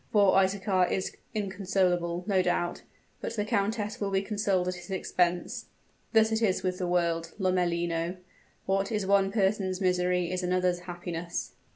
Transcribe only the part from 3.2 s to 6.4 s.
but the countess will be consoled at his expense. Thus